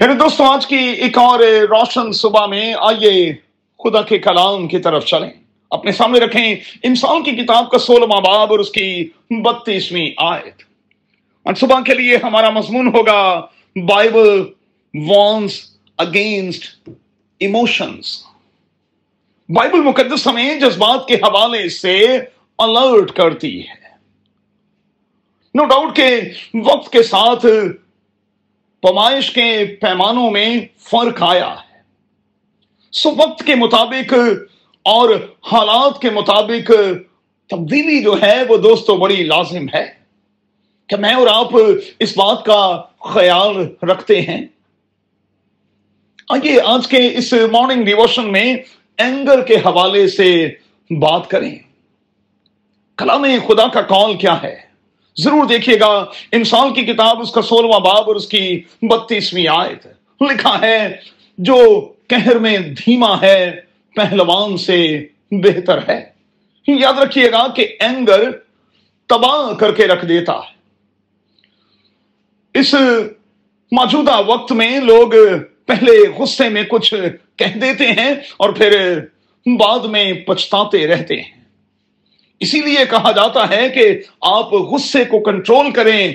یعنی 0.00 0.08
میرے 0.08 0.18
دوستوں 0.18 0.46
آج 0.46 0.66
کی 0.66 0.76
ایک 0.76 1.18
اور 1.18 1.38
روشن 1.40 2.12
صبح 2.12 2.46
میں 2.46 2.74
آئیے 2.80 3.34
خدا 3.84 4.02
کے 4.02 4.18
کلام 4.18 4.68
کی 4.68 4.78
طرف 4.78 5.04
چلیں۔ 5.04 5.30
اپنے 5.70 5.92
سامنے 5.92 6.18
رکھیں 6.18 6.56
انسان 6.82 7.22
کی 7.22 7.30
کتاب 7.30 7.70
کا 7.70 7.78
سولہواں 7.78 8.20
باب 8.20 8.50
اور 8.50 8.58
اس 8.58 8.70
کی 8.70 9.08
بتیسویں 9.30 10.10
آیت۔ 10.16 10.62
آج 11.44 11.58
صبح 11.58 11.80
کے 11.80 11.94
لیے 11.94 12.16
ہمارا 12.22 12.50
مضمون 12.50 12.88
ہوگا 12.88 13.46
Bible 13.76 14.42
warns 14.94 15.60
against 15.98 16.88
emotions. 17.38 18.22
Bible 19.48 19.80
مقدس 19.80 20.26
ہمیں 20.26 20.60
جذبات 20.60 21.08
کے 21.08 21.14
حوالے 21.14 21.68
سے 21.68 22.18
الرٹ 22.58 23.10
کرتی 23.10 23.60
ہے۔ 23.60 23.84
نو 25.54 25.64
ڈاؤٹ 25.64 25.96
کہ 25.96 26.20
وقت 26.64 26.92
کے 26.92 27.02
ساتھ 27.02 27.46
پمائش 28.88 29.30
کے 29.30 29.76
پیمانوں 29.80 30.30
میں 30.30 30.56
فرق 30.78 31.22
آیا 31.22 31.50
ہے۔ 31.50 31.80
سو 32.92 33.10
وقت 33.16 33.42
کے 33.42 33.54
مطابق 33.54 34.14
اور 34.82 35.08
حالات 35.52 36.02
کے 36.02 36.10
مطابق 36.10 36.70
تبدیلی 37.50 38.02
جو 38.02 38.22
ہے 38.22 38.42
وہ 38.48 38.56
دوستو 38.56 38.96
بڑی 38.96 39.24
لازم 39.24 39.66
ہے 39.74 39.90
کہ 40.86 40.96
میں 40.96 41.14
اور 41.14 41.26
آپ 41.26 41.46
اس 41.98 42.16
بات 42.16 42.44
کا 42.44 42.82
خیال 43.00 43.56
رکھتے 43.82 44.22
ہیں۔ 44.22 44.46
آئیے 46.28 46.60
آج 46.64 46.86
کے 46.86 47.10
اس 47.16 47.32
مارننگ 47.32 47.84
ڈیووشن 47.84 48.32
میں 48.32 48.56
اینگر 48.98 49.42
کے 49.42 49.54
حوالے 49.54 50.08
سے 50.08 50.50
بات 50.90 51.30
کریں۔ 51.30 51.58
کلام 52.96 53.24
خدا 53.48 53.68
کا 53.68 53.80
کال 53.80 54.16
کیا 54.16 54.42
ہے؟ 54.42 54.63
ضرور 55.16 55.44
دیکھیے 55.44 55.80
گا، 55.80 56.04
انسان 56.32 56.74
کی 56.74 56.82
کتاب، 56.82 57.20
اس 57.20 57.32
کا 57.32 57.42
سولہواں 57.42 57.80
باب 57.80 58.04
اور 58.06 58.16
اس 58.16 58.28
کی 58.28 58.62
بتیسویں 58.82 59.48
آیت 59.48 59.86
لکھا 60.22 60.60
ہے، 60.60 60.96
جو 61.38 61.56
کہر 62.06 62.38
میں 62.38 62.58
دھیما 62.58 63.20
ہے، 63.22 63.60
پہلوان 63.94 64.56
سے 64.56 65.06
بہتر 65.30 65.78
ہے۔ 65.88 66.04
یاد 66.66 66.92
رکھیے 66.92 67.30
گا 67.32 67.48
کہ 67.48 67.68
اینگر 67.80 68.30
تباہ 69.06 69.54
کر 69.54 69.72
کے 69.72 69.86
رکھ 69.86 70.06
دیتا 70.06 70.32
ہے۔ 70.32 70.54
اس 72.60 72.74
موجودہ 73.72 74.20
وقت 74.26 74.52
میں 74.52 74.80
لوگ 74.80 75.10
پہلے 75.66 76.08
غصے 76.08 76.48
میں 76.48 76.62
کچھ 76.62 76.94
کہہ 77.36 77.58
دیتے 77.58 77.86
ہیں 77.86 78.14
اور 78.36 78.50
پھر 78.50 79.00
بعد 79.46 79.78
میں 79.78 80.12
پچھتاتے 80.12 80.86
رہتے 80.86 81.16
ہیں۔ 81.16 81.43
اسی 82.40 82.60
لیے 82.60 82.78
کہا 82.90 83.12
جاتا 83.12 83.48
ہے 83.48 83.68
کہ 83.68 84.00
آپ 84.20 84.52
غصے 84.52 85.04
کو 85.04 85.20
کنٹرول 85.20 85.70
کریں۔ 85.70 86.14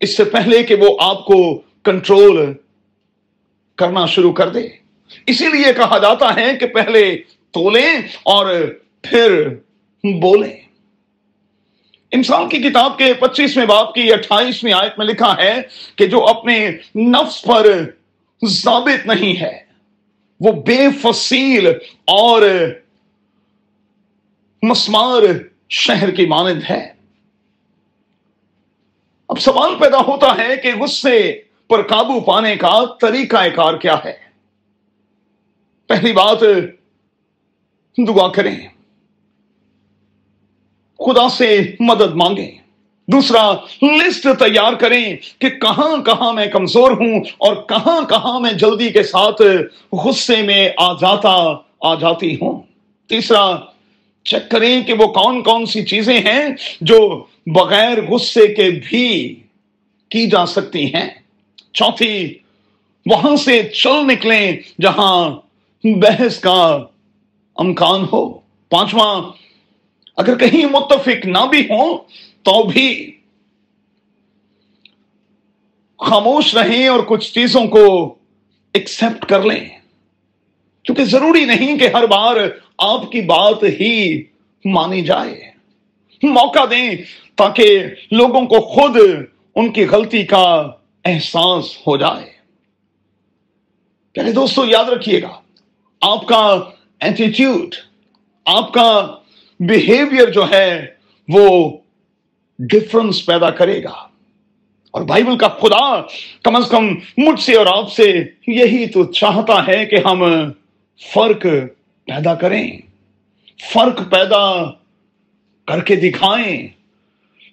اس 0.00 0.16
سے 0.16 0.24
پہلے 0.24 0.62
کہ 0.62 0.74
وہ 0.74 0.96
آپ 1.00 1.24
کو 1.24 1.62
کنٹرول 1.84 2.52
کرنا 3.76 4.06
شروع 4.06 4.32
کر 4.32 4.48
دے۔ 4.48 4.68
اسی 5.26 5.46
لیے 5.48 5.72
کہا 5.76 5.98
جاتا 5.98 6.36
ہے 6.36 6.56
کہ 6.56 6.66
پہلے 6.66 7.16
تولیں 7.50 7.98
اور 8.22 8.74
پھر 9.02 9.48
بولیں۔ 10.20 10.52
انسان 12.10 12.48
کی 12.48 12.58
کتاب 12.58 12.98
کے 12.98 13.14
پچیسویں 13.14 13.66
باپ 13.66 13.94
کی 13.94 14.12
اٹھائیسویں 14.12 14.72
آیت 14.72 14.98
میں 14.98 15.06
لکھا 15.06 15.36
ہے 15.38 15.54
کہ 15.96 16.06
جو 16.06 16.26
اپنے 16.26 16.70
نفس 16.96 17.42
پر 17.42 17.66
ضابط 18.42 19.06
نہیں 19.06 19.40
ہے، 19.40 19.58
وہ 20.40 20.52
بے 20.52 20.86
فصیل 21.02 21.66
اور 22.04 22.42
مسمار 24.62 25.22
شہر 25.68 26.10
کی 26.10 26.26
مانند 26.26 26.62
ہے۔ 26.70 26.92
اب 29.28 29.40
سوال 29.40 29.74
پیدا 29.78 29.98
ہوتا 29.98 30.38
ہے 30.38 30.56
کہ 30.56 30.72
غصے 30.80 31.42
پر 31.68 31.82
قابو 31.82 32.20
پانے 32.20 32.56
کا 32.56 32.84
طریقہ 33.00 33.48
کار 33.48 33.74
کیا 33.74 33.96
ہے۔ 34.04 34.16
پہلی 35.86 36.12
بات، 36.12 36.40
دعا 38.08 38.28
کریں۔ 38.28 38.56
خدا 40.98 41.28
سے 41.28 41.76
مدد 41.80 42.14
مانگیں۔ 42.14 42.50
دوسرا، 43.06 43.52
لسٹ 43.82 44.26
تیار 44.38 44.72
کریں 44.72 45.16
کہ 45.38 45.48
کہاں 45.48 46.02
کہاں 46.02 46.32
میں 46.32 46.46
کمزور 46.46 46.90
ہوں 46.90 47.20
اور 47.38 47.56
کہاں 47.56 48.08
کہاں 48.08 48.40
میں 48.40 48.52
جلدی 48.52 48.90
کے 48.90 49.02
ساتھ 49.02 49.42
غصے 49.92 50.42
میں 50.42 50.70
آ 50.76 50.92
جاتا، 50.92 51.56
آ 51.80 51.94
جاتی 51.94 52.34
ہوں۔ 52.34 52.62
تیسرا 53.08 53.56
چیک 54.30 54.50
کریں 54.50 54.82
کہ 54.82 54.92
وہ 54.92 55.06
کون 55.06 55.42
کون 55.42 55.66
سی 55.66 55.84
چیزیں 55.84 56.18
ہیں 56.18 56.48
جو 56.80 57.24
بغیر 57.46 58.02
غصے 58.08 58.54
کے 58.54 58.70
بھی 58.88 59.40
کی 60.08 60.26
جا 60.26 60.46
سکتی 60.46 60.94
ہیں۔ 60.94 61.10
چوتھی، 61.72 62.38
وہاں 63.06 63.36
سے 63.36 63.62
چل 63.62 64.06
نکلیں 64.06 64.52
جہاں 64.80 65.30
بحث 65.84 66.38
کا 66.38 66.86
امکان 67.54 68.04
ہو۔ 68.12 68.38
پانچواں، 68.68 69.32
اگر 70.16 70.38
کہیں 70.38 70.66
متفق 70.66 71.26
نہ 71.26 71.46
بھی 71.50 71.60
ہوں 71.60 71.98
تو 72.42 72.62
بھی 72.62 73.16
خاموش 75.98 76.56
رہیں 76.56 76.88
اور 76.88 77.00
کچھ 77.06 77.34
چیزوں 77.34 77.66
کو 77.66 78.14
ایکسپٹ 78.72 79.24
کر 79.24 79.42
لیں۔ 79.42 79.68
کیونکہ 80.82 81.04
ضروری 81.04 81.44
نہیں 81.44 81.78
کہ 81.78 81.88
ہر 81.94 82.06
بار 82.06 82.36
آپ 82.78 83.12
کی 83.12 83.20
بات 83.20 83.62
ہی 83.62 84.22
مانی 84.64 85.02
جائے۔ 85.02 85.50
موقع 86.22 86.64
دیں 86.70 86.90
تاکہ 87.36 87.84
لوگوں 88.10 88.46
کو 88.46 88.60
خود 88.60 88.96
ان 89.54 89.72
کی 89.72 89.84
غلطی 89.84 90.22
کا 90.22 90.70
احساس 91.04 91.76
ہو 91.86 91.96
جائے۔ 91.96 92.30
پہلے 94.14 94.32
دوستو، 94.32 94.64
یاد 94.64 94.84
رکھیے 94.84 95.22
گا، 95.22 95.40
آپ 96.00 96.26
کا 96.26 96.60
ایٹیٹیوڈ 97.00 97.74
آپ 98.44 98.72
کا 98.72 99.16
بیہیویئر 99.60 100.30
جو 100.30 100.50
ہے 100.50 100.86
وہ 101.28 101.78
ڈفرنس 102.58 103.26
پیدا 103.26 103.50
کرے 103.50 103.84
گا۔ 103.84 104.08
اور 104.90 105.02
بائبل 105.02 105.38
کا 105.38 105.48
خدا 105.48 106.00
کم 106.42 106.56
از 106.56 106.68
کم 106.70 106.94
مجھ 107.16 107.40
سے 107.40 107.54
اور 107.54 107.66
آپ 107.66 107.92
سے 107.92 108.24
یہی 108.46 108.86
تو 108.86 109.04
چاہتا 109.04 109.66
ہے 109.66 109.86
کہ 109.86 109.96
ہم 110.04 110.24
فرق 111.14 111.46
پیدا 112.08 112.34
کریں، 112.34 112.78
فرق 113.72 114.10
پیدا 114.10 114.70
کر 115.66 115.80
کے 115.80 115.96
دکھائیں، 115.96 116.68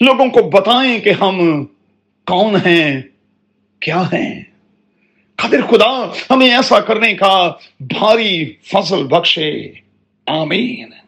لوگوں 0.00 0.26
کو 0.26 0.42
بتائیں 0.42 0.98
کہ 1.00 1.10
ہم 1.10 1.64
کون 2.26 2.56
ہیں، 2.66 3.02
کیا 3.80 4.02
ہیں۔ 4.02 4.42
قدر 5.36 5.62
خدا، 5.62 6.12
ہمیں 6.30 6.50
ایسا 6.50 6.80
کرنے 6.80 7.14
کا 7.14 7.52
بھاری 7.80 8.52
فضل 8.62 9.06
بخشے۔ 9.06 9.72
آمین۔ 10.26 11.03